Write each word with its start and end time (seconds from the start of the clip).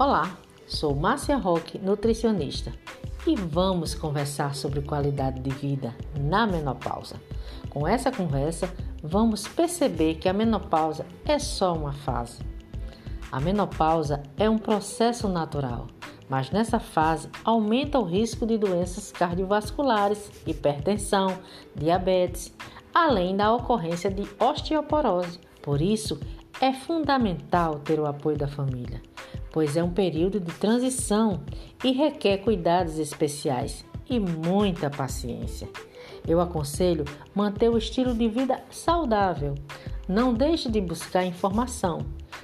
Olá, 0.00 0.38
sou 0.66 0.94
Márcia 0.96 1.36
Roque, 1.36 1.78
nutricionista, 1.78 2.72
e 3.26 3.36
vamos 3.36 3.94
conversar 3.94 4.54
sobre 4.54 4.80
qualidade 4.80 5.40
de 5.40 5.50
vida 5.50 5.94
na 6.18 6.46
menopausa. 6.46 7.20
Com 7.68 7.86
essa 7.86 8.10
conversa, 8.10 8.72
vamos 9.02 9.46
perceber 9.46 10.14
que 10.14 10.26
a 10.26 10.32
menopausa 10.32 11.04
é 11.26 11.38
só 11.38 11.74
uma 11.74 11.92
fase. 11.92 12.38
A 13.30 13.38
menopausa 13.40 14.22
é 14.38 14.48
um 14.48 14.56
processo 14.56 15.28
natural, 15.28 15.88
mas 16.30 16.50
nessa 16.50 16.80
fase 16.80 17.28
aumenta 17.44 17.98
o 17.98 18.04
risco 18.04 18.46
de 18.46 18.56
doenças 18.56 19.12
cardiovasculares, 19.12 20.30
hipertensão, 20.46 21.38
diabetes, 21.76 22.56
além 22.94 23.36
da 23.36 23.54
ocorrência 23.54 24.10
de 24.10 24.26
osteoporose. 24.42 25.38
Por 25.60 25.82
isso, 25.82 26.18
é 26.58 26.72
fundamental 26.72 27.80
ter 27.80 28.00
o 28.00 28.06
apoio 28.06 28.38
da 28.38 28.48
família 28.48 29.09
pois 29.52 29.76
é 29.76 29.82
um 29.82 29.92
período 29.92 30.40
de 30.40 30.52
transição 30.52 31.42
e 31.84 31.92
requer 31.92 32.38
cuidados 32.38 32.98
especiais 32.98 33.84
e 34.08 34.18
muita 34.18 34.90
paciência. 34.90 35.68
Eu 36.26 36.40
aconselho 36.40 37.04
manter 37.34 37.68
o 37.68 37.78
estilo 37.78 38.14
de 38.14 38.28
vida 38.28 38.62
saudável. 38.70 39.54
Não 40.08 40.34
deixe 40.34 40.70
de 40.70 40.80
buscar 40.80 41.24
informação 41.24 41.98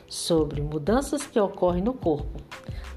sobre 0.09 0.61
mudanças 0.61 1.27
que 1.27 1.39
ocorrem 1.39 1.83
no 1.83 1.93
corpo. 1.93 2.41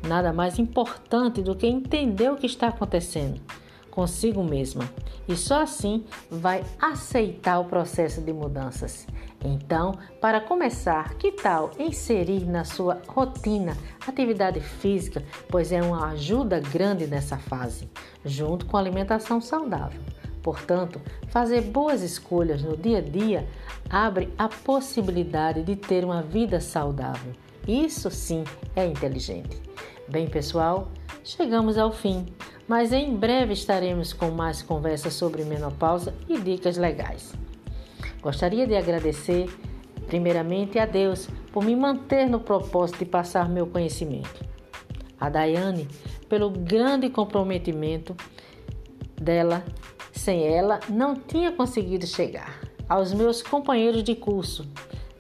Nada 0.08 0.32
mais 0.32 0.58
importante 0.60 1.42
do 1.42 1.56
que 1.56 1.68
entender 1.68 2.32
o 2.32 2.38
que 2.38 2.46
está 2.46 2.68
acontecendo 2.68 3.42
consigo 4.00 4.42
mesma 4.42 4.90
e 5.28 5.36
só 5.36 5.64
assim 5.64 6.06
vai 6.32 6.64
aceitar 6.82 7.60
o 7.60 7.66
processo 7.66 8.22
de 8.22 8.32
mudanças. 8.32 9.06
Então, 9.44 9.94
para 10.22 10.40
começar, 10.40 11.16
que 11.16 11.34
tal 11.34 11.72
inserir 11.78 12.46
na 12.46 12.64
sua 12.64 13.02
rotina 13.10 13.76
atividade 14.08 14.62
física, 14.62 15.22
pois 15.50 15.74
é 15.74 15.82
uma 15.82 16.12
ajuda 16.12 16.62
grande 16.62 17.08
nessa 17.08 17.38
fase, 17.38 17.90
junto 18.24 18.66
com 18.66 18.78
alimentação 18.78 19.42
saudável. 19.42 20.00
Portanto, 20.42 21.02
fazer 21.28 21.60
boas 21.64 22.02
escolhas 22.02 22.64
no 22.64 22.78
dia 22.78 23.00
a 23.00 23.02
dia 23.02 23.46
abre 23.90 24.34
a 24.38 24.48
possibilidade 24.48 25.62
de 25.62 25.76
ter 25.76 26.06
uma 26.06 26.22
vida 26.22 26.62
saudável. 26.62 27.34
Isso 27.68 28.10
sim 28.10 28.46
é 28.78 28.86
inteligente. 28.86 29.62
Bem, 30.08 30.26
pessoal, 30.26 30.90
chegamos 31.22 31.78
ao 31.78 31.92
fim 31.92 32.26
mas 32.70 32.94
em 32.94 33.16
breve 33.16 33.54
estaremos 33.54 34.14
com 34.14 34.30
mais 34.30 34.62
conversas 34.62 35.16
sobre 35.16 35.44
menopausa 35.44 36.14
e 36.30 36.40
dicas 36.40 36.78
legais. 36.78 37.34
Gostaria 38.22 38.68
de 38.68 38.76
agradecer, 38.76 39.50
primeiramente, 40.06 40.78
a 40.78 40.86
Deus 40.86 41.28
por 41.52 41.66
me 41.66 41.76
manter 41.76 42.30
no 42.30 42.40
propósito 42.40 43.00
de 43.00 43.06
passar 43.06 43.50
meu 43.50 43.66
conhecimento. 43.66 44.46
A 45.20 45.30
Daiane, 45.30 45.88
pelo 46.30 46.52
grande 46.52 47.10
comprometimento 47.10 48.16
dela, 49.20 49.66
sem 50.12 50.46
ela 50.46 50.80
não 50.88 51.16
tinha 51.16 51.52
conseguido 51.52 52.06
chegar. 52.06 52.62
Aos 52.88 53.12
meus 53.12 53.42
companheiros 53.42 54.04
de 54.04 54.14
curso, 54.14 54.68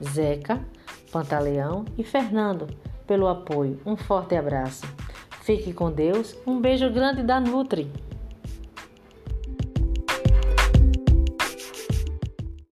Zeca, 0.04 0.64
Pantaleão 1.12 1.84
e 1.98 2.04
Fernando, 2.04 2.68
pelo 3.08 3.28
apoio. 3.28 3.82
Um 3.86 3.96
forte 3.96 4.36
abraço. 4.36 4.99
Fique 5.50 5.74
com 5.74 5.92
Deus. 5.92 6.38
Um 6.46 6.62
beijo 6.62 6.92
grande 6.92 7.24
da 7.24 7.40
Nutri. 7.40 7.88